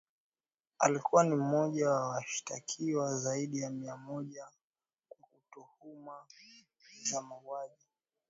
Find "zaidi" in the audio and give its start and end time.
3.19-3.59